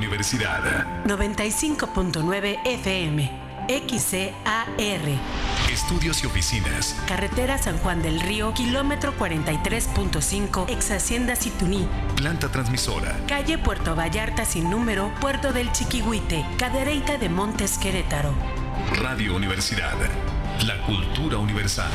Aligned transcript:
Universidad. 0.00 1.04
95.9 1.04 2.58
FM. 2.64 3.30
XCAR. 3.68 4.70
Estudios 5.70 6.24
y 6.24 6.26
oficinas. 6.26 6.96
Carretera 7.06 7.58
San 7.58 7.76
Juan 7.76 8.00
del 8.00 8.18
Río, 8.18 8.54
kilómetro 8.54 9.12
43.5, 9.18 10.70
ex 10.70 10.90
Hacienda 10.90 11.36
Situní. 11.36 11.86
Planta 12.16 12.48
transmisora. 12.50 13.14
Calle 13.28 13.58
Puerto 13.58 13.94
Vallarta 13.94 14.46
sin 14.46 14.70
número, 14.70 15.12
Puerto 15.20 15.52
del 15.52 15.70
Chiquihuite, 15.70 16.46
Cadereyta 16.56 17.18
de 17.18 17.28
Montes 17.28 17.76
Querétaro. 17.76 18.32
Radio 19.02 19.36
Universidad. 19.36 19.98
La 20.66 20.82
cultura 20.86 21.36
universal. 21.36 21.90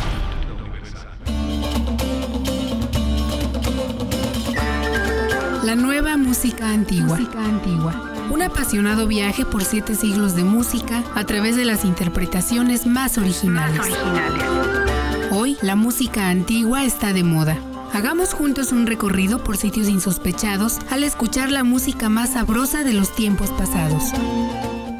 La 5.65 5.75
nueva 5.75 6.15
música 6.15 6.69
antigua. 6.69 7.17
Música 7.17 7.43
antigua. 7.43 8.13
Un 8.29 8.43
apasionado 8.43 9.07
viaje 9.07 9.45
por 9.45 9.63
siete 9.63 9.95
siglos 9.95 10.35
de 10.35 10.43
música 10.43 11.03
a 11.15 11.23
través 11.23 11.55
de 11.55 11.65
las 11.65 11.85
interpretaciones 11.85 12.85
más 12.85 13.17
originales. 13.17 13.79
Más 13.79 13.87
originales. 13.89 15.31
Hoy 15.31 15.57
la 15.63 15.75
música 15.75 16.29
antigua 16.29 16.85
está 16.85 17.13
de 17.13 17.23
moda. 17.23 17.57
Hagamos 17.93 18.35
juntos 18.35 18.71
un 18.73 18.85
recorrido 18.85 19.43
por 19.43 19.57
sitios 19.57 19.89
insospechados 19.89 20.77
al 20.91 21.03
escuchar 21.03 21.51
la 21.51 21.63
música 21.63 22.09
más 22.09 22.33
sabrosa 22.33 22.83
de 22.83 22.93
los 22.93 23.15
tiempos 23.15 23.49
pasados. 23.49 24.11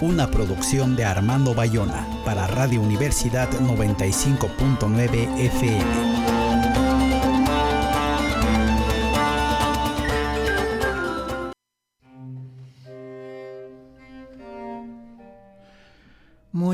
Una 0.02 0.32
producción 0.32 0.96
de 0.96 1.06
Armando 1.06 1.54
Bayona 1.54 2.08
para 2.26 2.48
Radio 2.48 2.82
Universidad 2.82 3.52
95.9 3.52 5.40
FM. 5.42 6.35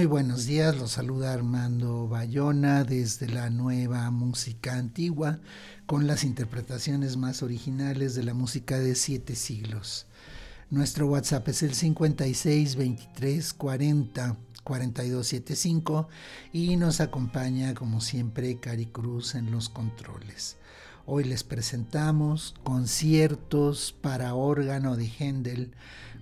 Muy 0.02 0.08
buenos 0.08 0.48
días, 0.48 0.76
los 0.78 0.94
saluda 0.94 1.32
Armando 1.32 2.08
Bayona 2.08 2.84
desde 2.84 3.28
la 3.28 3.52
nueva 3.52 4.10
música 4.10 4.74
antigua 4.74 5.40
con 5.86 6.08
las 6.08 6.24
interpretaciones 6.24 7.18
más 7.18 7.44
originales 7.44 8.16
de 8.16 8.24
la 8.24 8.34
música 8.34 8.80
de 8.80 8.96
siete 8.96 9.36
siglos. 9.36 10.08
Nuestro 10.72 11.06
WhatsApp 11.06 11.48
es 11.50 11.62
el 11.62 11.76
56 11.76 12.78
23 12.78 13.54
40 13.54 14.38
42 14.64 15.28
75 15.28 16.10
y 16.52 16.78
nos 16.78 17.00
acompaña 17.00 17.76
como 17.76 18.02
siempre 18.02 18.60
Cari 18.60 18.88
Cruz 18.88 19.36
en 19.36 19.52
los 19.52 19.70
controles. 19.70 20.58
Hoy 21.06 21.26
les 21.26 21.44
presentamos 21.44 22.56
conciertos 22.64 23.96
para 24.02 24.34
órgano 24.34 24.96
de 24.96 25.06
Händel 25.06 25.76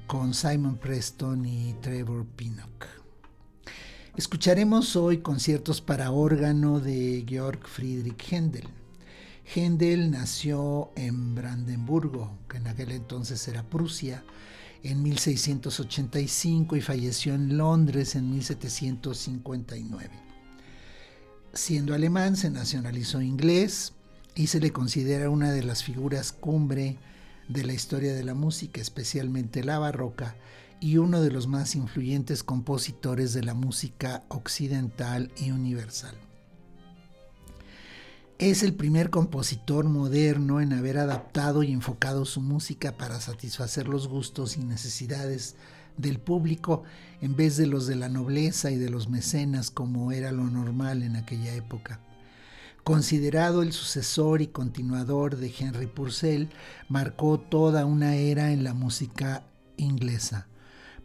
con 0.06 0.34
Simon 0.34 0.76
Preston 0.76 1.46
y 1.46 1.76
Trevor 1.82 2.26
Pinnock. 2.26 2.99
Escucharemos 4.18 4.96
hoy 4.96 5.20
conciertos 5.20 5.82
para 5.82 6.12
órgano 6.12 6.80
de 6.80 7.24
Georg 7.28 7.66
Friedrich 7.68 8.22
Händel. 8.32 8.68
Händel 9.56 10.12
nació 10.12 10.92
en 10.96 11.36
Brandenburgo, 11.36 12.38
que 12.50 12.58
en 12.58 12.68
aquel 12.68 12.92
entonces 12.92 13.48
era 13.48 13.64
Prusia, 13.64 14.24
en 14.84 15.04
1685 15.04 16.76
y 16.76 16.82
falleció 16.82 17.34
en 17.34 17.58
Londres 17.58 18.16
en 18.16 18.32
1759. 18.32 20.10
Siendo 21.54 21.94
alemán, 21.94 22.36
se 22.36 22.50
nacionalizó 22.50 23.22
inglés 23.22 23.94
y 24.36 24.48
se 24.48 24.60
le 24.60 24.72
considera 24.72 25.30
una 25.30 25.52
de 25.52 25.64
las 25.64 25.84
figuras 25.84 26.32
cumbre 26.32 26.98
de 27.48 27.64
la 27.64 27.74
historia 27.74 28.14
de 28.14 28.24
la 28.24 28.34
música, 28.34 28.82
especialmente 28.82 29.64
la 29.64 29.80
barroca, 29.80 30.36
y 30.80 30.98
uno 30.98 31.22
de 31.22 31.32
los 31.32 31.48
más 31.48 31.76
influyentes 31.76 32.44
compositores 32.44 33.34
de 33.34 33.44
la 33.44 33.54
música 33.54 34.24
occidental 34.30 35.32
y 35.38 35.52
universal. 35.52 36.16
Es 38.38 38.64
el 38.64 38.74
primer 38.74 39.10
compositor 39.10 39.86
moderno 39.86 40.62
en 40.62 40.72
haber 40.72 40.98
adaptado 40.98 41.62
y 41.62 41.74
enfocado 41.74 42.24
su 42.24 42.40
música 42.40 42.96
para 42.96 43.20
satisfacer 43.20 43.90
los 43.90 44.08
gustos 44.08 44.56
y 44.56 44.64
necesidades 44.64 45.58
del 45.98 46.20
público 46.20 46.84
en 47.22 47.36
vez 47.36 47.58
de 47.58 47.68
los 47.68 47.86
de 47.86 47.98
la 47.98 48.08
nobleza 48.08 48.72
y 48.72 48.78
de 48.78 48.90
los 48.90 49.10
mecenas 49.10 49.72
como 49.72 50.14
era 50.14 50.32
lo 50.32 50.46
normal 50.46 51.04
en 51.04 51.18
aquella 51.18 51.54
época. 51.54 52.00
Considerado 52.86 53.62
el 53.62 53.74
sucesor 53.74 54.42
y 54.42 54.48
continuador 54.48 55.36
de 55.36 55.54
Henry 55.60 55.88
Purcell, 55.88 56.50
marcó 56.88 57.40
toda 57.40 57.86
una 57.86 58.16
era 58.16 58.54
en 58.54 58.64
la 58.64 58.74
música 58.74 59.44
inglesa. 59.76 60.48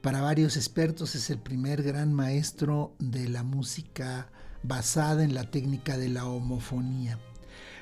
Para 0.04 0.20
varios 0.20 0.59
expertos 0.59 1.15
es 1.15 1.31
el 1.31 1.38
primer 1.38 1.82
gran 1.82 2.12
maestro 2.12 2.94
de 2.98 3.26
la 3.26 3.42
música 3.42 4.28
basada 4.62 5.25
en 5.25 5.32
la 5.32 5.50
técnica 5.50 5.97
de 5.97 6.10
la 6.10 6.26
homofonía. 6.26 7.19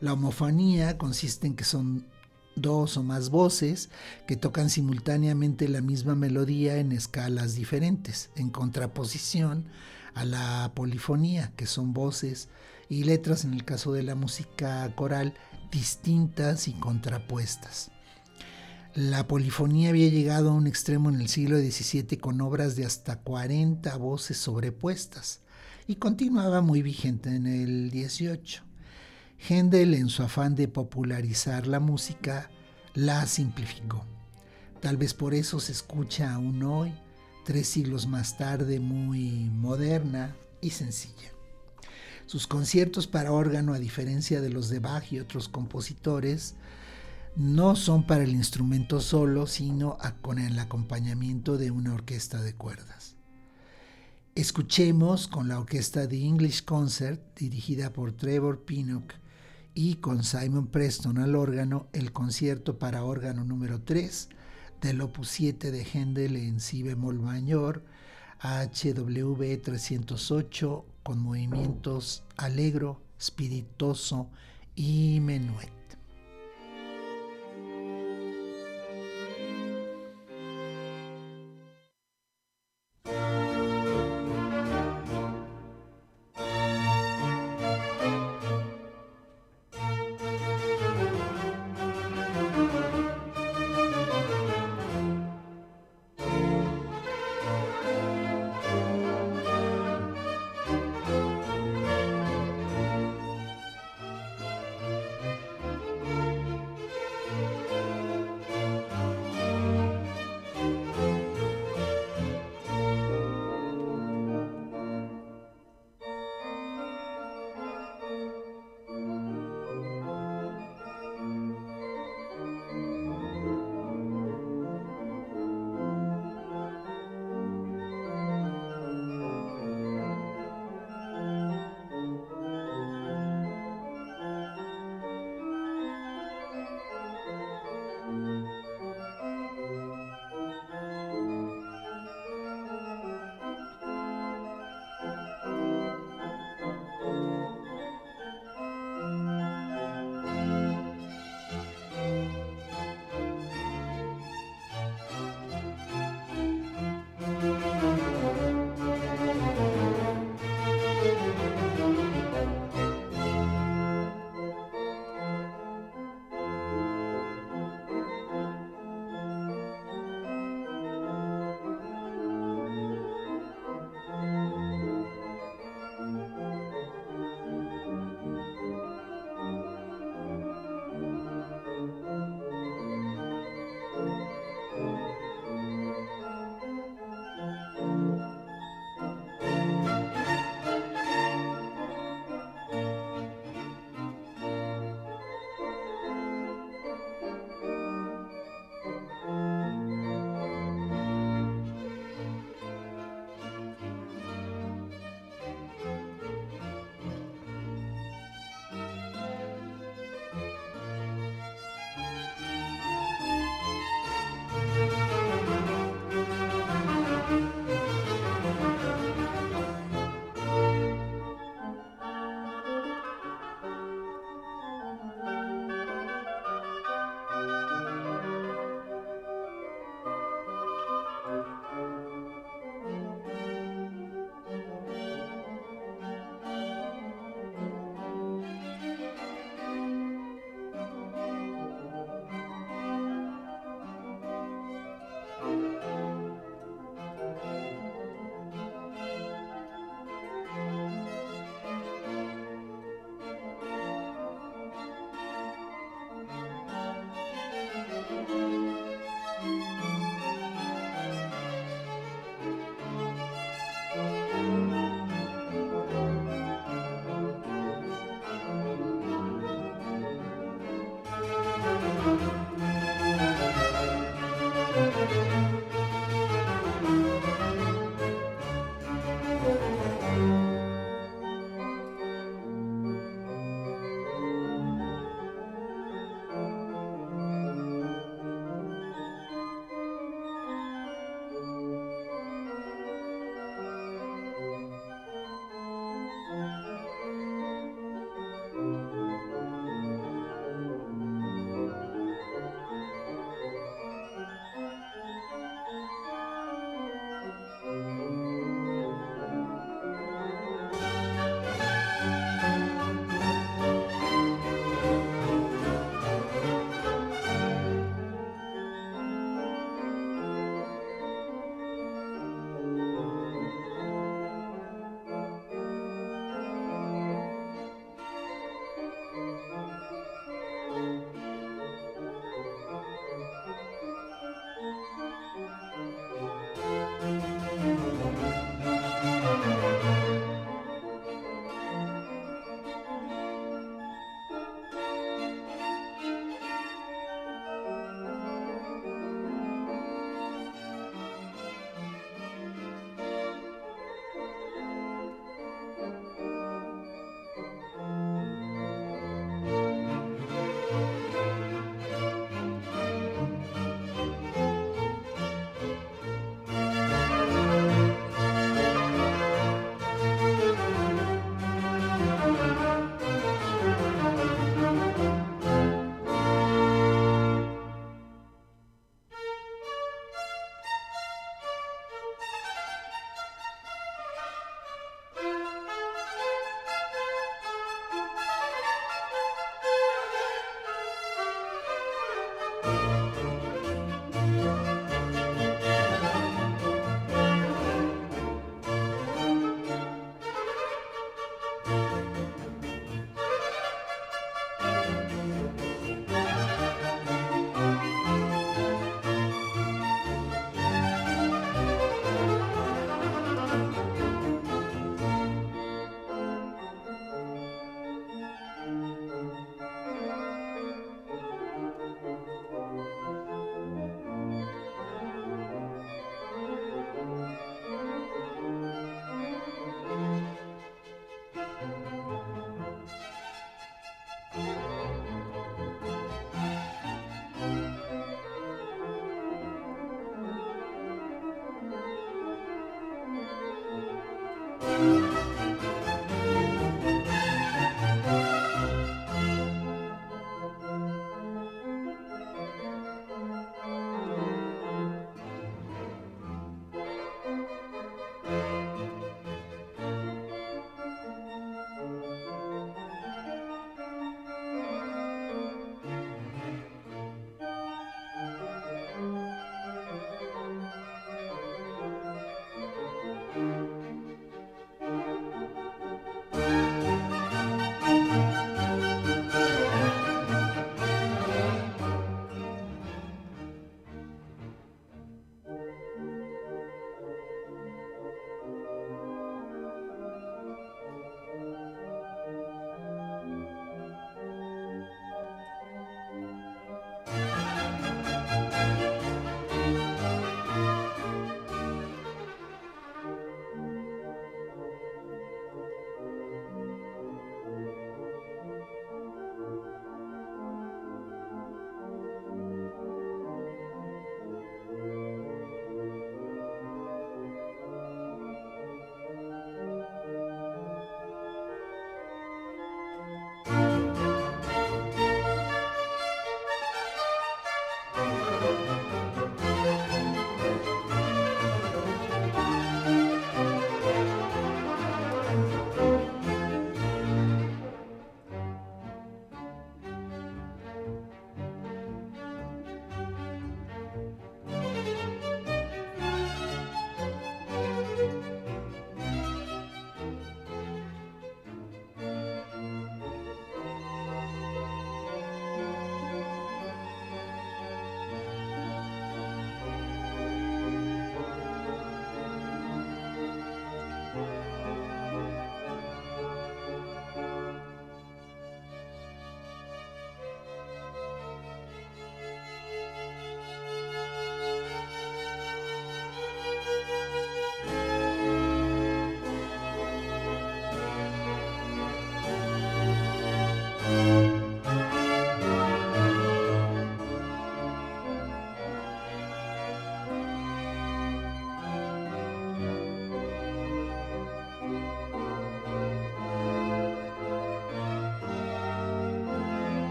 La 0.00 0.14
homofonía 0.14 0.96
consiste 0.96 1.46
en 1.46 1.54
que 1.54 1.64
son 1.64 2.06
dos 2.54 2.96
o 2.96 3.02
más 3.02 3.28
voces 3.28 3.90
que 4.26 4.34
tocan 4.34 4.70
simultáneamente 4.70 5.68
la 5.68 5.82
misma 5.82 6.14
melodía 6.14 6.78
en 6.78 6.92
escalas 6.92 7.54
diferentes, 7.54 8.30
en 8.34 8.48
contraposición 8.48 9.66
a 10.14 10.24
la 10.24 10.72
polifonía, 10.74 11.52
que 11.54 11.66
son 11.66 11.92
voces 11.92 12.48
y 12.88 13.04
letras 13.04 13.44
en 13.44 13.52
el 13.52 13.66
caso 13.66 13.92
de 13.92 14.04
la 14.04 14.14
música 14.14 14.90
coral 14.94 15.34
distintas 15.70 16.66
y 16.66 16.72
contrapuestas. 16.72 17.90
La 18.96 19.28
polifonía 19.28 19.90
había 19.90 20.08
llegado 20.08 20.48
a 20.48 20.54
un 20.54 20.66
extremo 20.66 21.10
en 21.10 21.20
el 21.20 21.28
siglo 21.28 21.58
XVII 21.58 22.16
con 22.16 22.40
obras 22.40 22.76
de 22.76 22.86
hasta 22.86 23.20
40 23.20 23.94
voces 23.98 24.38
sobrepuestas 24.38 25.40
y 25.86 25.96
continuaba 25.96 26.62
muy 26.62 26.80
vigente 26.80 27.28
en 27.28 27.46
el 27.46 27.90
XVIII. 27.90 28.62
Händel, 29.36 29.92
en 29.92 30.08
su 30.08 30.22
afán 30.22 30.54
de 30.54 30.68
popularizar 30.68 31.66
la 31.66 31.78
música, 31.78 32.48
la 32.94 33.26
simplificó. 33.26 34.02
Tal 34.80 34.96
vez 34.96 35.12
por 35.12 35.34
eso 35.34 35.60
se 35.60 35.72
escucha 35.72 36.32
aún 36.32 36.62
hoy, 36.62 36.94
tres 37.44 37.68
siglos 37.68 38.06
más 38.06 38.38
tarde, 38.38 38.80
muy 38.80 39.50
moderna 39.50 40.34
y 40.62 40.70
sencilla. 40.70 41.32
Sus 42.24 42.46
conciertos 42.46 43.06
para 43.06 43.32
órgano, 43.32 43.74
a 43.74 43.78
diferencia 43.78 44.40
de 44.40 44.48
los 44.48 44.70
de 44.70 44.78
Bach 44.78 45.12
y 45.12 45.20
otros 45.20 45.50
compositores, 45.50 46.54
no 47.36 47.76
son 47.76 48.06
para 48.06 48.24
el 48.24 48.30
instrumento 48.30 49.00
solo, 49.00 49.46
sino 49.46 49.98
con 50.22 50.38
el 50.38 50.58
acompañamiento 50.58 51.58
de 51.58 51.70
una 51.70 51.92
orquesta 51.92 52.40
de 52.40 52.54
cuerdas. 52.54 53.14
Escuchemos 54.34 55.28
con 55.28 55.48
la 55.48 55.58
orquesta 55.58 56.06
de 56.06 56.24
English 56.24 56.64
Concert, 56.64 57.20
dirigida 57.38 57.92
por 57.92 58.12
Trevor 58.12 58.64
Pinnock, 58.64 59.14
y 59.74 59.96
con 59.96 60.24
Simon 60.24 60.68
Preston 60.68 61.18
al 61.18 61.36
órgano, 61.36 61.88
el 61.92 62.12
concierto 62.12 62.78
para 62.78 63.04
órgano 63.04 63.44
número 63.44 63.82
3 63.82 64.30
del 64.80 65.02
opus 65.02 65.28
7 65.28 65.70
de 65.70 65.84
Händel 65.84 66.36
en 66.36 66.60
si 66.60 66.82
bemol 66.82 67.20
mayor, 67.20 67.84
HW 68.40 69.56
308, 69.62 70.86
con 71.02 71.18
movimientos 71.18 72.22
alegro, 72.36 73.02
spiritoso 73.18 74.30
y 74.74 75.20
menuet. 75.20 75.85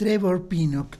Trevor 0.00 0.48
Pinnock 0.48 0.96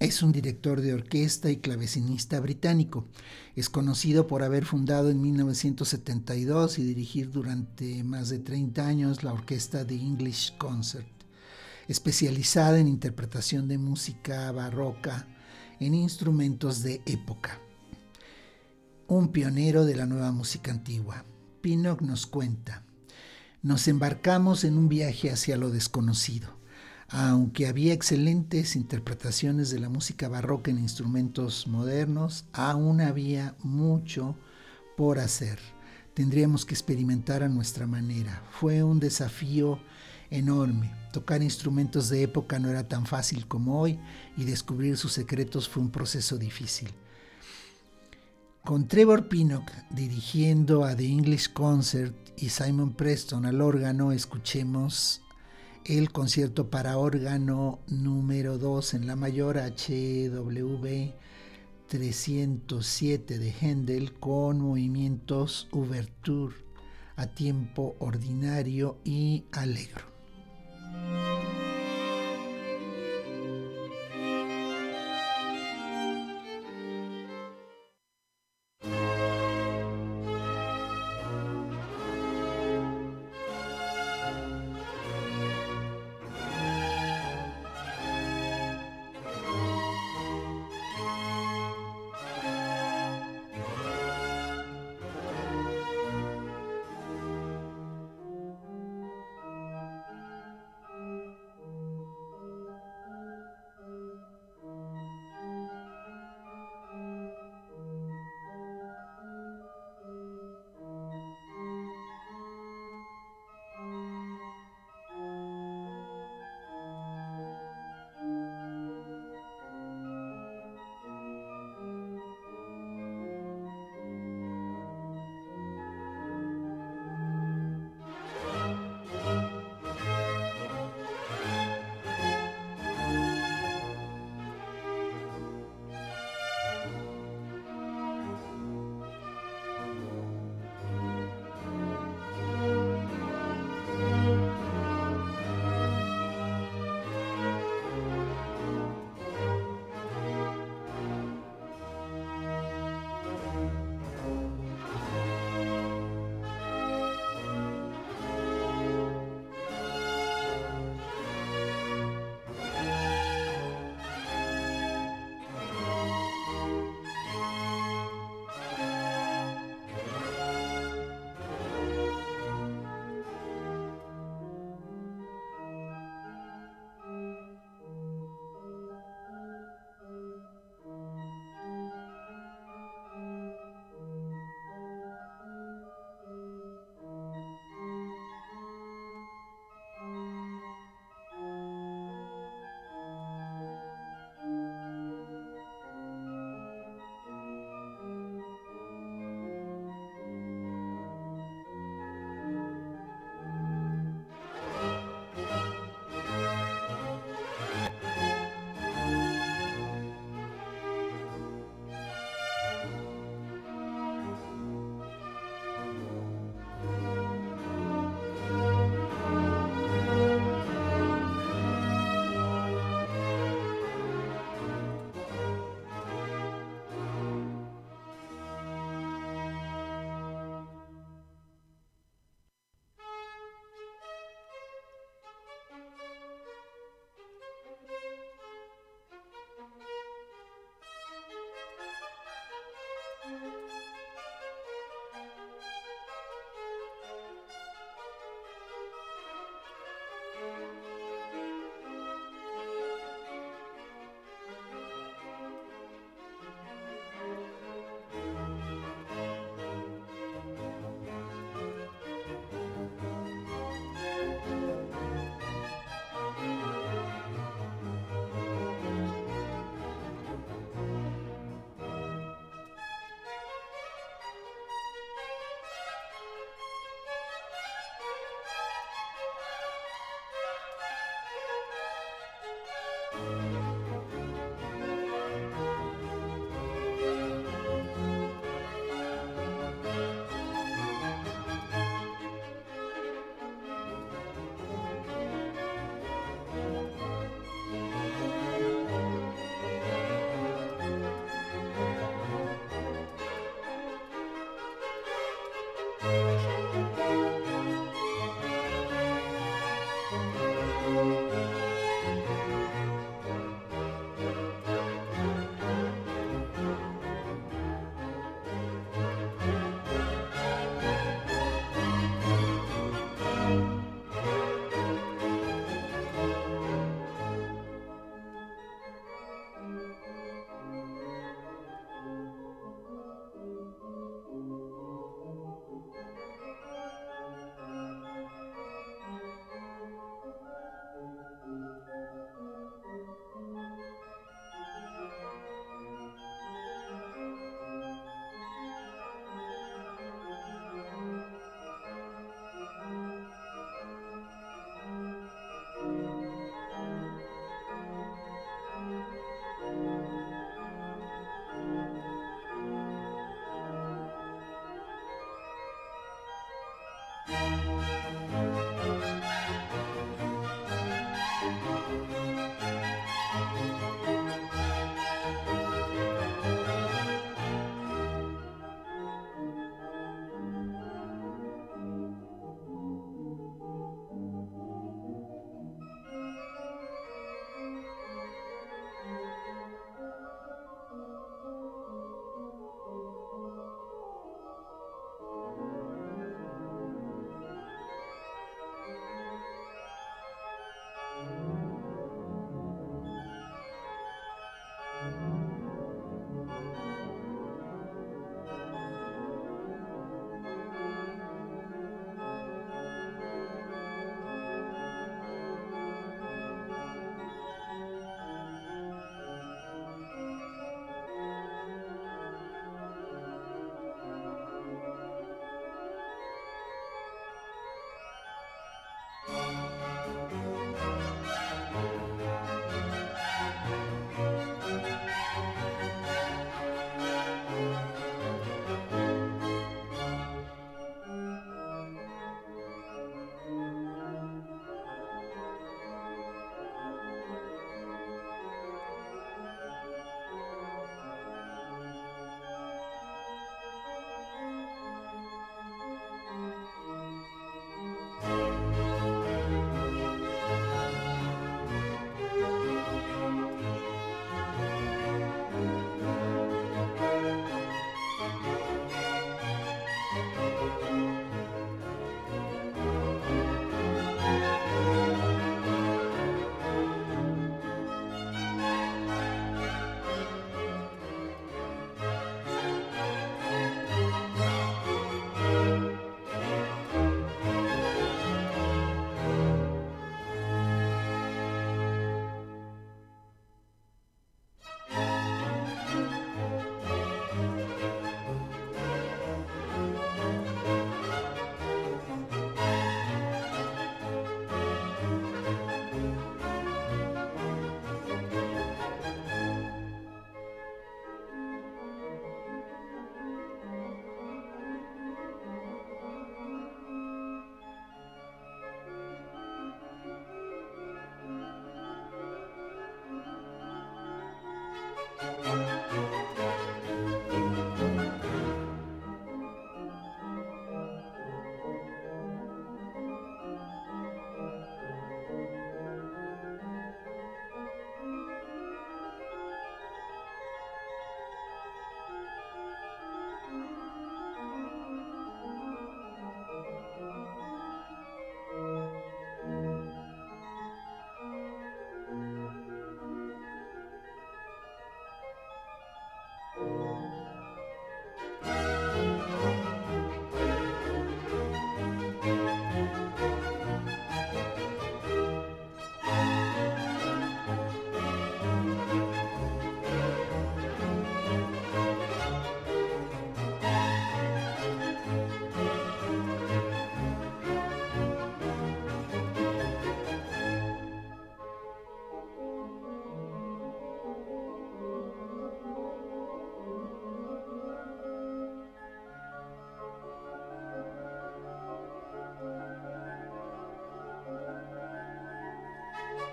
es 0.00 0.24
un 0.24 0.32
director 0.32 0.80
de 0.80 0.92
orquesta 0.92 1.52
y 1.52 1.58
clavecinista 1.58 2.40
británico. 2.40 3.06
Es 3.54 3.68
conocido 3.68 4.26
por 4.26 4.42
haber 4.42 4.64
fundado 4.64 5.08
en 5.08 5.22
1972 5.22 6.80
y 6.80 6.82
dirigir 6.82 7.30
durante 7.30 8.02
más 8.02 8.28
de 8.28 8.40
30 8.40 8.84
años 8.84 9.22
la 9.22 9.32
orquesta 9.32 9.86
The 9.86 9.94
English 9.94 10.58
Concert, 10.58 11.06
especializada 11.86 12.80
en 12.80 12.88
interpretación 12.88 13.68
de 13.68 13.78
música 13.78 14.50
barroca 14.50 15.28
en 15.78 15.94
instrumentos 15.94 16.82
de 16.82 17.02
época. 17.06 17.60
Un 19.06 19.28
pionero 19.28 19.84
de 19.84 19.94
la 19.94 20.06
nueva 20.06 20.32
música 20.32 20.72
antigua. 20.72 21.24
Pinnock 21.60 22.02
nos 22.02 22.26
cuenta, 22.26 22.82
nos 23.62 23.86
embarcamos 23.86 24.64
en 24.64 24.76
un 24.76 24.88
viaje 24.88 25.30
hacia 25.30 25.56
lo 25.56 25.70
desconocido 25.70 26.59
aunque 27.10 27.66
había 27.66 27.92
excelentes 27.92 28.76
interpretaciones 28.76 29.70
de 29.70 29.80
la 29.80 29.88
música 29.88 30.28
barroca 30.28 30.70
en 30.70 30.78
instrumentos 30.78 31.66
modernos, 31.66 32.44
aún 32.52 33.00
había 33.00 33.56
mucho 33.64 34.36
por 34.96 35.18
hacer. 35.18 35.58
Tendríamos 36.14 36.64
que 36.64 36.74
experimentar 36.74 37.42
a 37.42 37.48
nuestra 37.48 37.88
manera. 37.88 38.44
Fue 38.52 38.84
un 38.84 39.00
desafío 39.00 39.80
enorme. 40.30 40.94
Tocar 41.12 41.42
instrumentos 41.42 42.08
de 42.10 42.22
época 42.22 42.60
no 42.60 42.68
era 42.68 42.86
tan 42.86 43.06
fácil 43.06 43.48
como 43.48 43.80
hoy 43.80 43.98
y 44.36 44.44
descubrir 44.44 44.96
sus 44.96 45.12
secretos 45.12 45.68
fue 45.68 45.82
un 45.82 45.90
proceso 45.90 46.38
difícil. 46.38 46.90
Con 48.64 48.86
Trevor 48.86 49.26
Pinnock 49.28 49.68
dirigiendo 49.90 50.84
a 50.84 50.94
The 50.94 51.06
English 51.06 51.52
Concert 51.52 52.14
y 52.36 52.50
Simon 52.50 52.92
Preston 52.92 53.46
al 53.46 53.60
órgano, 53.60 54.12
escuchemos 54.12 55.22
el 55.84 56.12
concierto 56.12 56.70
para 56.70 56.98
órgano 56.98 57.80
número 57.88 58.58
2 58.58 58.94
en 58.94 59.06
la 59.06 59.16
mayor 59.16 59.56
HW 59.56 61.12
307 61.88 63.38
de 63.38 63.50
Händel 63.50 64.12
con 64.12 64.60
movimientos 64.60 65.68
ouverture 65.72 66.54
a 67.16 67.26
tiempo 67.26 67.96
ordinario 67.98 68.98
y 69.04 69.44
alegro. 69.52 70.04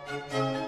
Música 0.09 0.66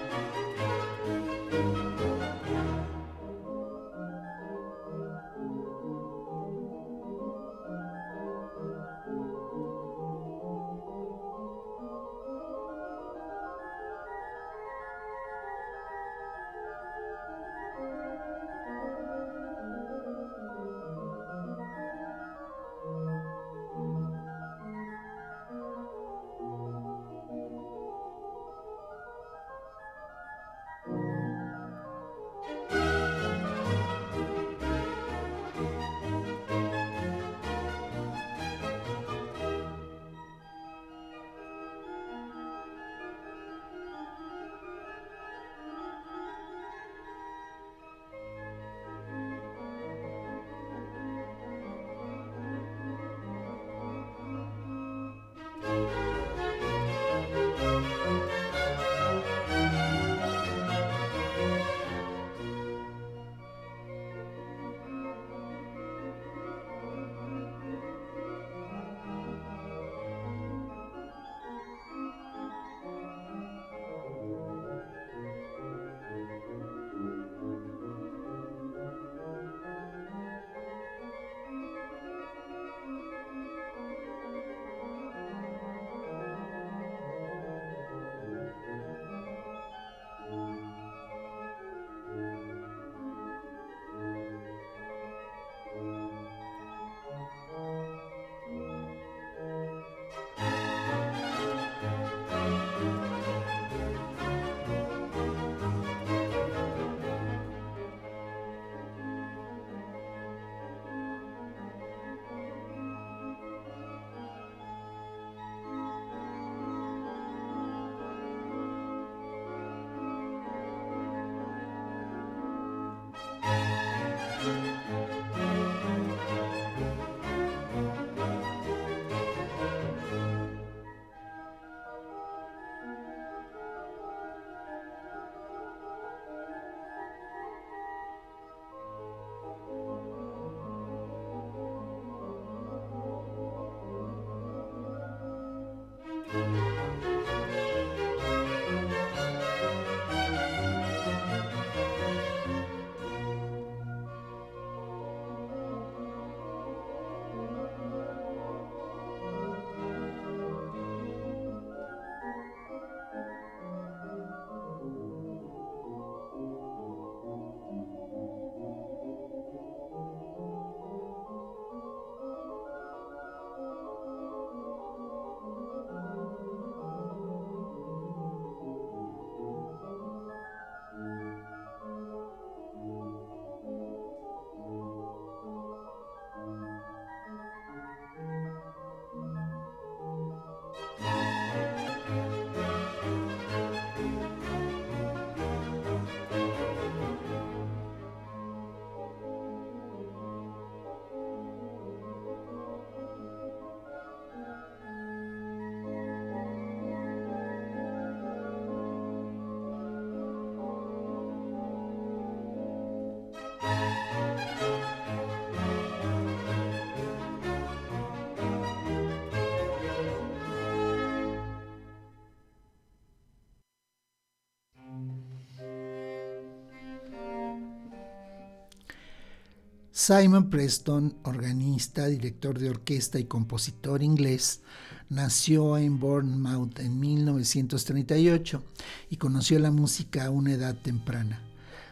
Simon 230.02 230.48
Preston, 230.48 231.14
organista, 231.24 232.06
director 232.06 232.58
de 232.58 232.70
orquesta 232.70 233.18
y 233.18 233.24
compositor 233.24 234.02
inglés, 234.02 234.62
nació 235.10 235.76
en 235.76 236.00
Bournemouth 236.00 236.78
en 236.80 236.98
1938 236.98 238.64
y 239.10 239.16
conoció 239.18 239.58
la 239.58 239.70
música 239.70 240.24
a 240.24 240.30
una 240.30 240.54
edad 240.54 240.74
temprana. 240.74 241.42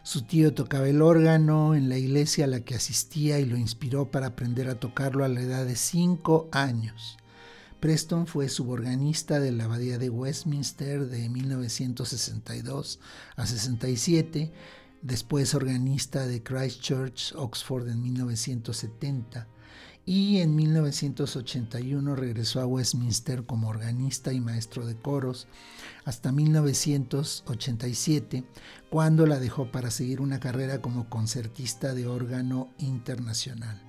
Su 0.05 0.23
tío 0.23 0.55
tocaba 0.55 0.89
el 0.89 1.03
órgano 1.03 1.75
en 1.75 1.91
la 1.91 1.99
iglesia 1.99 2.47
a 2.47 2.49
la 2.49 2.61
que 2.61 2.77
asistía 2.77 3.41
y 3.41 3.45
lo 3.45 3.59
inspiró 3.59 4.11
para 4.11 4.29
aprender 4.29 4.71
a 4.71 4.81
tocarlo 4.81 5.23
a 5.23 5.29
la 5.29 5.43
edad 5.43 5.67
de 5.67 5.77
5 5.77 6.49
años. 6.51 7.19
Preston 7.79 8.27
fue 8.27 8.49
suborganista 8.49 9.39
de 9.39 9.53
la 9.53 9.65
Abadía 9.65 9.99
de 9.99 10.09
Westminster 10.09 11.09
de 11.09 11.29
1962 11.29 13.01
a 13.37 13.47
67, 13.47 14.51
después 15.03 15.55
organista 15.55 16.27
de 16.27 16.43
Christ 16.43 16.81
Church, 16.81 17.33
Oxford 17.37 17.89
en 17.89 18.03
1970 18.03 19.47
y 20.09 20.39
en 20.39 20.57
1981 20.57 22.17
regresó 22.17 22.63
a 22.63 22.67
Westminster 22.67 23.45
como 23.45 23.69
organista 23.69 24.33
y 24.33 24.41
maestro 24.41 24.87
de 24.87 24.97
coros 24.97 25.47
hasta 26.07 26.33
1987, 26.33 28.45
cuando 28.89 29.27
la 29.27 29.39
dejó 29.39 29.71
para 29.71 29.91
seguir 29.91 30.23
una 30.23 30.41
carrera 30.41 30.81
como 30.81 31.11
concertista 31.11 31.93
de 31.93 32.07
órgano 32.07 32.71
internacional. 32.79 33.83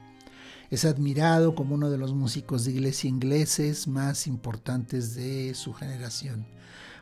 Es 0.69 0.83
admirado 0.83 1.55
como 1.55 1.75
uno 1.75 1.89
de 1.89 1.97
los 1.97 2.13
músicos 2.13 2.65
de 2.65 2.71
iglesia 2.71 3.09
ingleses 3.09 3.87
más 3.87 4.27
importantes 4.27 5.15
de 5.15 5.55
su 5.55 5.73
generación. 5.73 6.45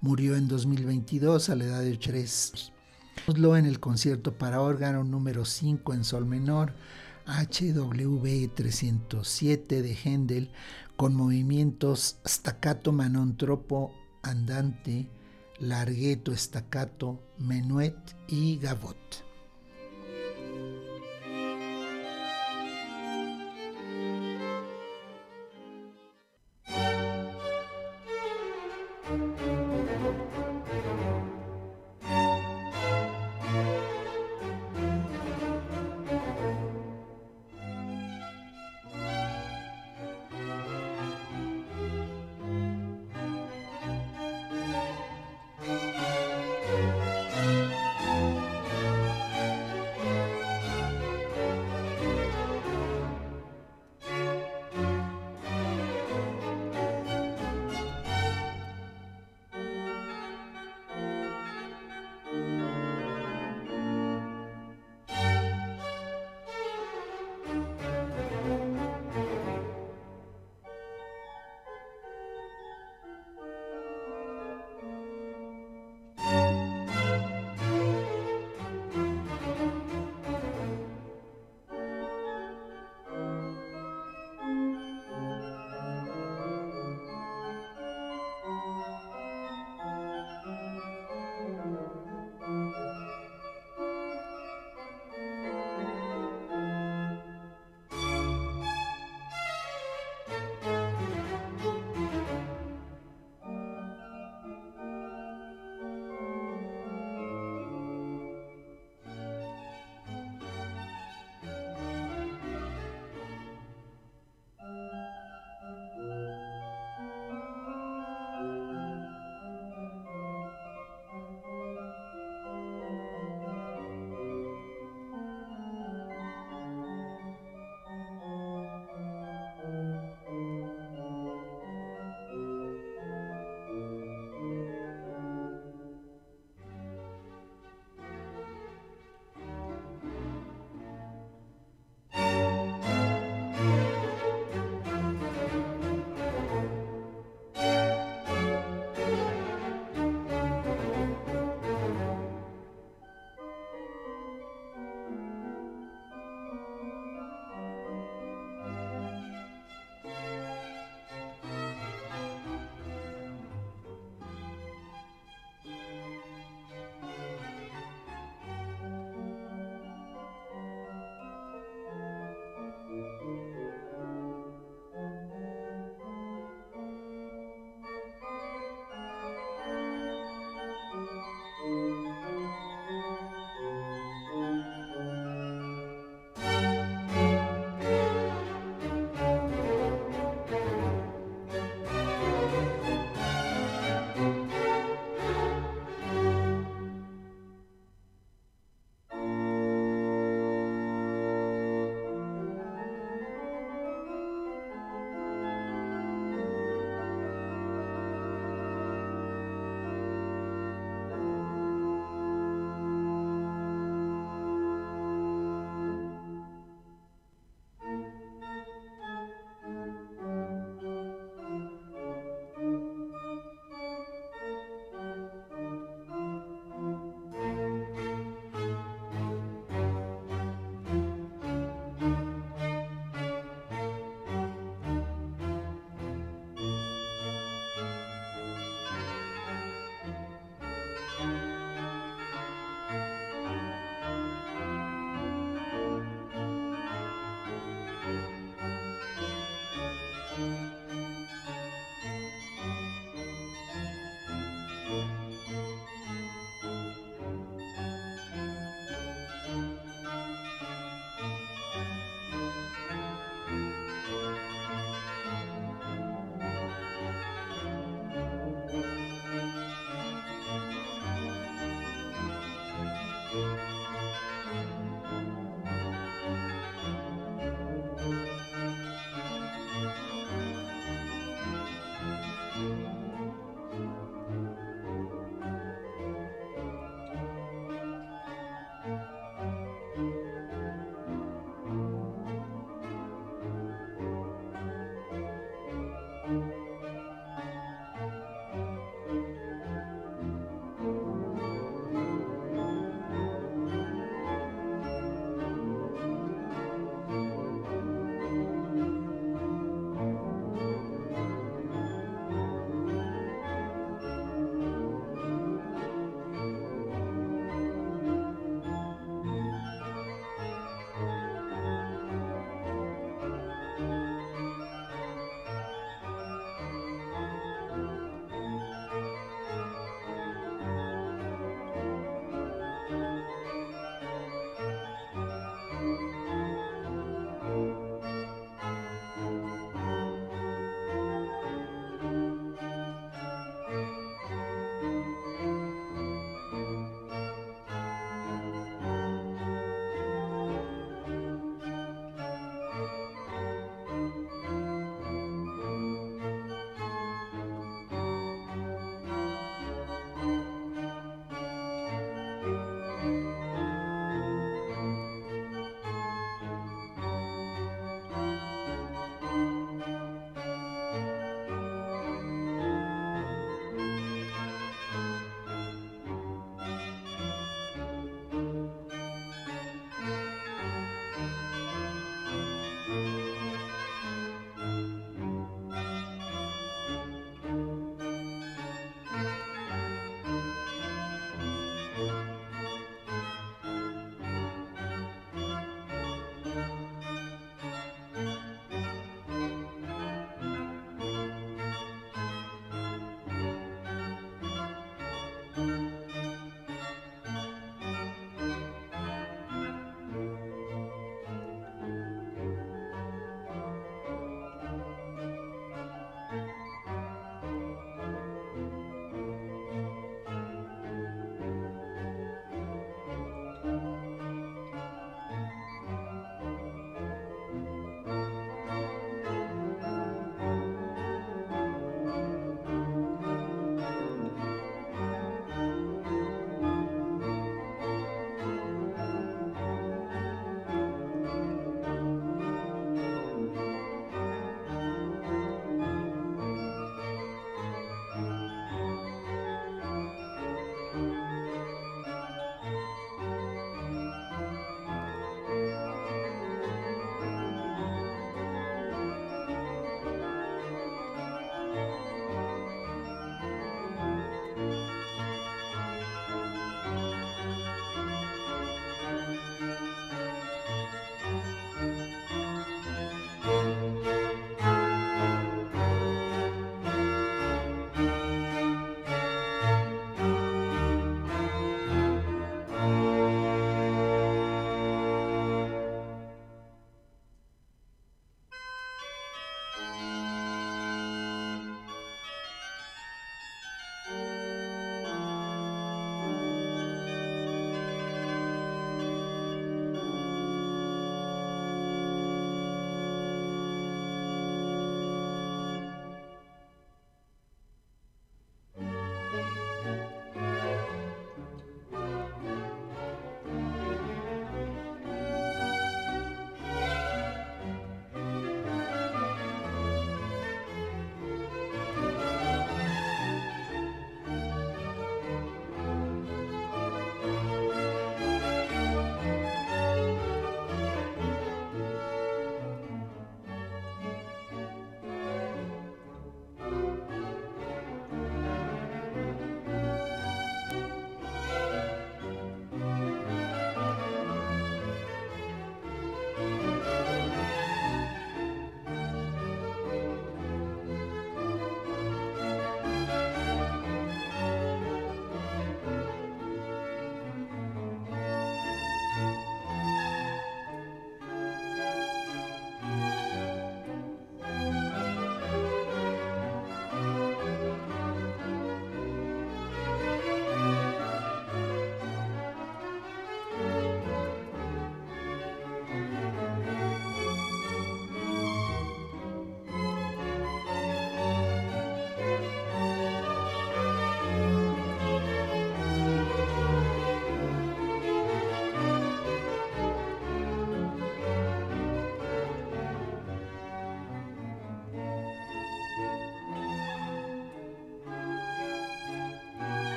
Murió 0.00 0.36
en 0.36 0.48
2022 0.48 1.50
a 1.50 1.54
la 1.54 1.64
edad 1.64 1.82
de 1.82 1.98
3 1.98 2.72
en 3.28 3.66
el 3.66 3.78
concierto 3.78 4.36
para 4.36 4.60
órgano 4.60 5.04
número 5.04 5.44
5 5.44 5.94
en 5.94 6.04
sol 6.04 6.26
menor 6.26 6.72
HW 7.26 8.48
307 8.54 9.82
de 9.82 9.94
Händel 9.94 10.50
con 10.96 11.14
movimientos 11.14 12.18
staccato 12.26 12.90
manontropo 12.90 13.94
andante, 14.22 15.08
larghetto 15.60 16.36
staccato, 16.36 17.20
menuet 17.38 17.96
y 18.26 18.58
gavotte. 18.58 19.31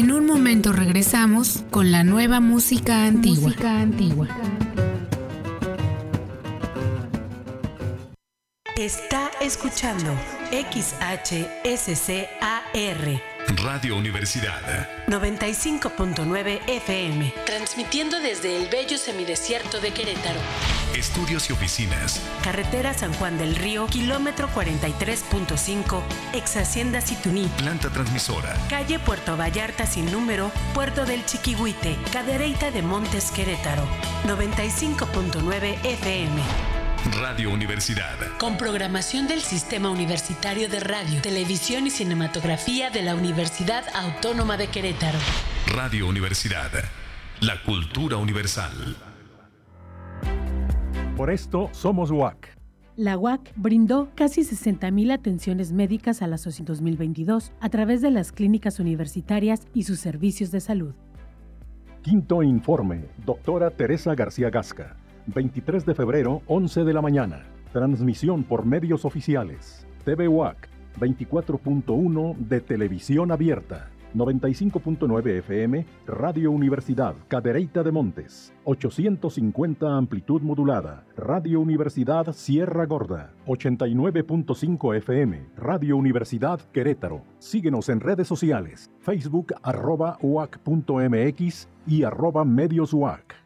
En 0.00 0.12
un 0.12 0.24
momento 0.24 0.72
regresamos 0.72 1.62
con 1.70 1.92
la 1.92 2.04
nueva 2.04 2.40
música 2.40 3.04
antigua. 3.04 3.48
Música 3.50 3.80
antigua. 3.80 4.28
Está 8.76 9.30
escuchando 9.42 10.10
XHSCAR 10.50 11.20
Radio 13.62 13.98
Universidad 13.98 14.88
95.9 15.06 16.60
FM, 16.66 17.34
transmitiendo 17.44 18.20
desde 18.20 18.56
el 18.56 18.70
bello 18.70 18.96
semidesierto 18.96 19.80
de 19.82 19.90
Querétaro. 19.90 20.40
Estudios 20.94 21.48
y 21.50 21.52
oficinas. 21.52 22.20
Carretera 22.42 22.94
San 22.94 23.12
Juan 23.14 23.38
del 23.38 23.54
Río, 23.56 23.86
kilómetro 23.86 24.48
43.5, 24.48 26.02
ex 26.32 26.56
Hacienda 26.56 27.00
Situní. 27.00 27.48
Planta 27.58 27.90
transmisora. 27.90 28.54
Calle 28.68 28.98
Puerto 28.98 29.36
Vallarta 29.36 29.86
sin 29.86 30.10
número, 30.10 30.50
Puerto 30.74 31.06
del 31.06 31.24
Chiquihuite, 31.24 31.96
Cadereyta 32.12 32.70
de 32.70 32.82
Montes 32.82 33.30
Querétaro, 33.30 33.86
95.9 34.26 35.78
FM. 35.84 36.42
Radio 37.18 37.50
Universidad. 37.50 38.16
Con 38.38 38.58
programación 38.58 39.26
del 39.26 39.40
Sistema 39.40 39.90
Universitario 39.90 40.68
de 40.68 40.80
Radio, 40.80 41.22
Televisión 41.22 41.86
y 41.86 41.90
Cinematografía 41.90 42.90
de 42.90 43.02
la 43.02 43.14
Universidad 43.14 43.84
Autónoma 43.94 44.56
de 44.56 44.68
Querétaro. 44.68 45.18
Radio 45.66 46.06
Universidad. 46.06 46.70
La 47.40 47.62
cultura 47.62 48.18
universal. 48.18 48.96
Por 51.20 51.30
esto 51.30 51.68
somos 51.72 52.10
UAC. 52.10 52.48
La 52.96 53.18
UAC 53.18 53.52
brindó 53.54 54.08
casi 54.14 54.40
60.000 54.40 55.12
atenciones 55.12 55.70
médicas 55.70 56.22
a 56.22 56.26
la 56.26 56.38
SOCI 56.38 56.62
2022 56.62 57.52
a 57.60 57.68
través 57.68 58.00
de 58.00 58.10
las 58.10 58.32
clínicas 58.32 58.80
universitarias 58.80 59.68
y 59.74 59.82
sus 59.82 60.00
servicios 60.00 60.50
de 60.50 60.60
salud. 60.60 60.94
Quinto 62.00 62.42
informe, 62.42 63.04
doctora 63.26 63.68
Teresa 63.68 64.14
García 64.14 64.48
Gasca. 64.48 64.96
23 65.26 65.84
de 65.84 65.94
febrero, 65.94 66.40
11 66.46 66.84
de 66.84 66.94
la 66.94 67.02
mañana. 67.02 67.44
Transmisión 67.70 68.42
por 68.42 68.64
medios 68.64 69.04
oficiales. 69.04 69.86
TV 70.06 70.26
UAC, 70.26 70.70
24.1 70.98 72.34
de 72.38 72.62
televisión 72.62 73.30
abierta. 73.30 73.90
95.9 74.14 75.38
FM, 75.38 75.86
Radio 76.06 76.50
Universidad, 76.50 77.14
Cadereyta 77.28 77.82
de 77.82 77.92
Montes, 77.92 78.52
850 78.64 79.96
amplitud 79.96 80.42
modulada, 80.42 81.04
Radio 81.32 81.60
Universidad 81.60 82.32
Sierra 82.32 82.86
Gorda, 82.86 83.32
89.5 83.46 84.96
FM, 84.96 85.46
Radio 85.56 85.96
Universidad 85.96 86.58
Querétaro. 86.72 87.22
Síguenos 87.38 87.88
en 87.88 88.00
redes 88.00 88.26
sociales, 88.26 88.90
Facebook 88.98 89.54
arroba 89.62 90.18
uac.mx 90.22 91.68
y 91.86 92.02
arroba 92.02 92.44
medios 92.44 92.92
UAC. 92.92 93.36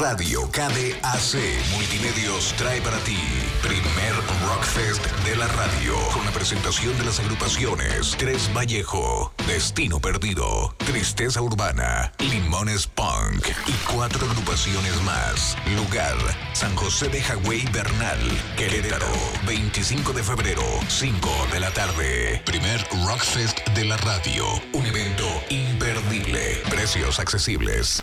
Radio 0.00 0.50
KDAC 0.50 1.36
Multimedios 1.72 2.52
trae 2.56 2.80
para 2.80 2.98
ti 2.98 3.16
primer 3.62 4.14
Rockfest 4.48 5.04
de 5.24 5.36
la 5.36 5.46
radio 5.46 5.94
con 6.12 6.24
la 6.24 6.32
presentación 6.32 6.96
de 6.98 7.04
las 7.04 7.20
agrupaciones 7.20 8.16
Tres 8.18 8.50
Vallejo, 8.52 9.32
Destino 9.46 10.00
Perdido, 10.00 10.74
Tristeza 10.78 11.40
Urbana, 11.42 12.12
Limones 12.18 12.88
Punk 12.88 13.46
y 13.66 13.92
cuatro 13.92 14.26
agrupaciones 14.26 15.00
más. 15.02 15.56
Lugar, 15.76 16.16
San 16.54 16.74
José 16.74 17.08
de 17.08 17.22
Hawái 17.22 17.64
Bernal, 17.72 18.18
Querétaro, 18.56 19.06
25 19.46 20.12
de 20.12 20.22
febrero, 20.24 20.64
5 20.88 21.28
de 21.52 21.60
la 21.60 21.70
tarde. 21.70 22.42
Primer 22.44 22.84
Rockfest 23.06 23.60
de 23.74 23.84
la 23.84 23.96
radio, 23.98 24.44
un 24.72 24.86
evento 24.86 25.26
imperdible, 25.50 26.62
precios 26.68 27.20
accesibles. 27.20 28.02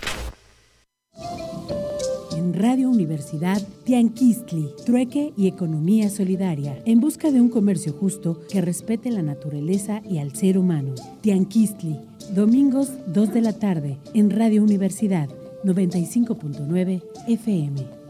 Radio 2.54 2.89
Universidad, 2.89 3.62
Tianquistli, 3.84 4.70
Trueque 4.86 5.34
y 5.38 5.47
Economía 5.47 6.10
Solidaria, 6.10 6.82
en 6.86 6.99
busca 6.99 7.32
de 7.32 7.41
un 7.41 7.49
comercio 7.49 7.93
justo 7.93 8.41
que 8.49 8.62
respete 8.62 9.12
la 9.12 9.22
naturaleza 9.22 10.02
y 10.10 10.18
al 10.18 10.36
ser 10.36 10.58
humano. 10.58 10.95
Tianquistli, 11.22 11.97
domingos 12.34 12.91
2 13.08 13.34
de 13.34 13.41
la 13.41 13.54
tarde, 13.54 13.97
en 14.14 14.30
Radio 14.30 14.64
Universidad 14.64 15.30
95.9 15.64 17.02
FM. 17.28 18.01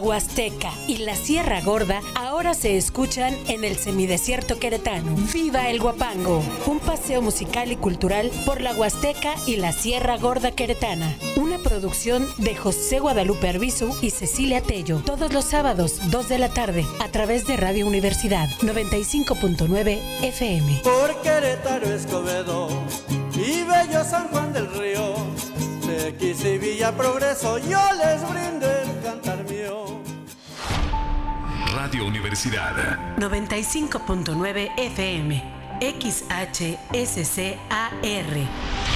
Huasteca 0.00 0.72
y 0.86 0.98
la 0.98 1.14
Sierra 1.14 1.60
Gorda 1.60 2.00
ahora 2.14 2.54
se 2.54 2.76
escuchan 2.76 3.36
en 3.48 3.64
el 3.64 3.76
semidesierto 3.76 4.58
queretano. 4.58 5.14
¡Viva 5.32 5.68
el 5.68 5.80
Guapango! 5.80 6.42
Un 6.66 6.80
paseo 6.80 7.22
musical 7.22 7.70
y 7.70 7.76
cultural 7.76 8.30
por 8.44 8.60
la 8.60 8.72
Huasteca 8.72 9.34
y 9.46 9.56
la 9.56 9.72
Sierra 9.72 10.16
Gorda 10.16 10.52
queretana. 10.52 11.16
Una 11.36 11.58
producción 11.58 12.26
de 12.38 12.56
José 12.56 12.98
Guadalupe 12.98 13.48
Arbizu 13.48 13.94
y 14.00 14.10
Cecilia 14.10 14.62
Tello. 14.62 15.02
Todos 15.04 15.32
los 15.32 15.44
sábados, 15.44 16.00
2 16.10 16.28
de 16.28 16.38
la 16.38 16.48
tarde, 16.48 16.84
a 17.00 17.08
través 17.08 17.46
de 17.46 17.56
Radio 17.56 17.86
Universidad 17.86 18.48
95.9 18.62 20.00
FM. 20.22 20.80
Por 20.82 21.20
Querétaro 21.22 21.92
Escobedo 21.94 22.68
y 23.34 23.62
Bello 23.64 24.04
San 24.04 24.28
Juan 24.28 24.52
del 24.52 24.72
Río. 24.74 25.49
X 25.90 26.44
y 26.44 26.58
Villa 26.58 26.92
Progreso, 26.96 27.58
yo 27.58 27.80
les 27.92 28.30
brindo 28.30 28.66
el 28.66 29.02
cantar 29.02 29.44
mío. 29.44 30.00
Radio 31.74 32.06
Universidad 32.06 33.16
95.9 33.18 34.70
FM. 34.76 35.60
XHSCAR. 35.80 37.56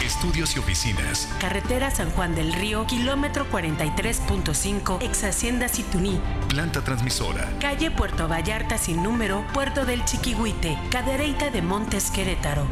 Estudios 0.05 0.55
y 0.55 0.59
oficinas. 0.59 1.29
Carretera 1.41 1.91
San 1.91 2.11
Juan 2.11 2.35
del 2.35 2.53
Río, 2.53 2.87
kilómetro 2.87 3.47
43.5, 3.51 5.03
ex 5.03 5.25
Hacienda 5.25 5.69
Situní. 5.69 6.21
Planta 6.49 6.85
transmisora. 6.85 7.49
Calle 7.59 7.91
Puerto 7.91 8.29
Vallarta 8.29 8.77
sin 8.77 9.03
número, 9.03 9.47
Puerto 9.55 9.87
del 9.87 10.05
Chiquihuite, 10.05 10.79
Cadereyta 10.91 11.49
de 11.51 11.63
Montes 11.63 12.11
Querétaro. 12.11 12.67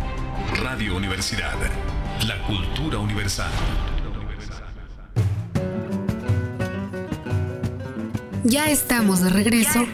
Radio 0.62 0.94
Universidad. 0.94 1.56
La 2.26 2.42
cultura 2.46 2.98
universal. 2.98 3.50
Ya 8.44 8.70
estamos 8.70 9.20
de 9.20 9.30
regreso, 9.30 9.84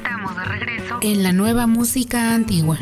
en 1.03 1.23
la 1.23 1.33
nueva 1.33 1.67
música 1.67 2.35
antigua. 2.35 2.79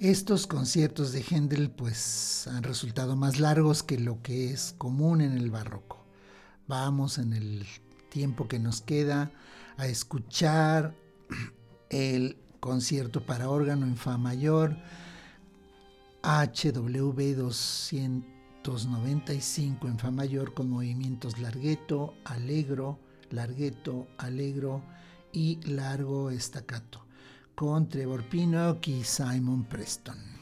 Estos 0.00 0.48
conciertos 0.48 1.12
de 1.12 1.22
Händel 1.22 1.70
pues 1.70 2.48
han 2.48 2.64
resultado 2.64 3.14
más 3.14 3.38
largos 3.38 3.84
que 3.84 3.96
lo 3.96 4.20
que 4.22 4.50
es 4.50 4.74
común 4.76 5.20
en 5.20 5.32
el 5.32 5.52
barroco. 5.52 6.04
Vamos 6.66 7.18
en 7.18 7.32
el 7.32 7.64
tiempo 8.08 8.48
que 8.48 8.58
nos 8.58 8.80
queda 8.80 9.30
a 9.76 9.86
escuchar 9.86 10.96
el 11.90 12.38
concierto 12.58 13.24
para 13.24 13.50
órgano 13.50 13.86
en 13.86 13.96
Fa 13.96 14.18
mayor 14.18 14.76
HWV 16.26 17.36
295 17.36 19.86
en 19.86 19.96
Fa 19.96 20.10
mayor 20.10 20.54
con 20.54 20.68
movimientos 20.68 21.38
largueto, 21.38 22.14
alegro, 22.24 22.98
largueto, 23.30 24.08
alegro 24.18 24.82
y 25.32 25.60
largo 25.70 26.30
estacato 26.30 27.06
con 27.54 27.88
Trevor 27.88 28.24
Pinnock 28.24 28.88
y 28.88 29.04
Simon 29.04 29.66
Preston. 29.66 30.35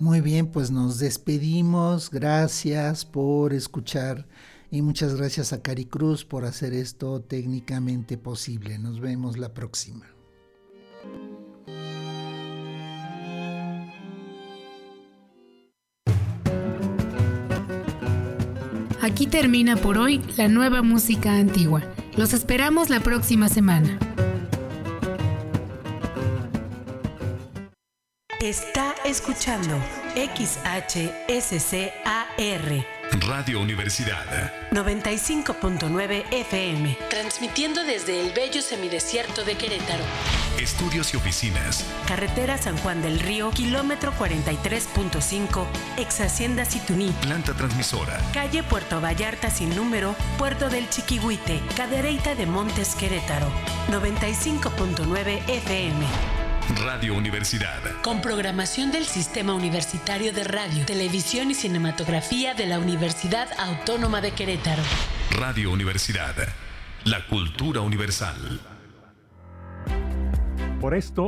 Muy 0.00 0.22
bien, 0.22 0.46
pues 0.46 0.70
nos 0.70 0.98
despedimos. 0.98 2.10
Gracias 2.10 3.04
por 3.04 3.52
escuchar 3.52 4.26
y 4.70 4.80
muchas 4.80 5.14
gracias 5.14 5.52
a 5.52 5.60
Cari 5.60 5.84
Cruz 5.84 6.24
por 6.24 6.46
hacer 6.46 6.72
esto 6.72 7.20
técnicamente 7.20 8.16
posible. 8.16 8.78
Nos 8.78 8.98
vemos 8.98 9.36
la 9.36 9.52
próxima. 9.52 10.06
Aquí 19.02 19.26
termina 19.26 19.76
por 19.76 19.98
hoy 19.98 20.22
la 20.38 20.48
nueva 20.48 20.80
música 20.80 21.34
antigua. 21.34 21.82
Los 22.16 22.32
esperamos 22.32 22.88
la 22.88 23.00
próxima 23.00 23.50
semana. 23.50 23.98
Está 28.40 28.94
escuchando 29.04 29.78
XHSCAR. 30.14 30.86
Radio 33.28 33.60
Universidad. 33.60 34.70
95.9 34.70 36.24
FM. 36.30 36.96
Transmitiendo 37.10 37.84
desde 37.84 38.18
el 38.18 38.32
bello 38.32 38.62
semidesierto 38.62 39.44
de 39.44 39.56
Querétaro. 39.56 40.02
Estudios 40.58 41.12
y 41.12 41.18
oficinas. 41.18 41.84
Carretera 42.08 42.56
San 42.56 42.78
Juan 42.78 43.02
del 43.02 43.20
Río, 43.20 43.50
kilómetro 43.50 44.14
43.5, 44.18 45.66
ex 45.98 46.20
Hacienda 46.22 46.64
Situní. 46.64 47.12
Planta 47.20 47.52
transmisora. 47.52 48.18
Calle 48.32 48.62
Puerto 48.62 49.02
Vallarta 49.02 49.50
sin 49.50 49.76
número, 49.76 50.16
Puerto 50.38 50.70
del 50.70 50.88
Chiquihuite, 50.88 51.60
Cadereyta 51.76 52.34
de 52.34 52.46
Montes 52.46 52.94
Querétaro. 52.94 53.52
95.9 53.90 55.42
FM. 55.46 56.39
Radio 56.76 57.14
Universidad. 57.14 57.80
Con 58.02 58.20
programación 58.20 58.92
del 58.92 59.04
Sistema 59.04 59.54
Universitario 59.54 60.32
de 60.32 60.44
Radio, 60.44 60.86
Televisión 60.86 61.50
y 61.50 61.54
Cinematografía 61.54 62.54
de 62.54 62.66
la 62.66 62.78
Universidad 62.78 63.48
Autónoma 63.58 64.20
de 64.20 64.30
Querétaro. 64.30 64.82
Radio 65.32 65.72
Universidad. 65.72 66.34
La 67.04 67.26
cultura 67.26 67.80
universal. 67.80 68.60
Por 70.80 70.94
esto, 70.94 71.18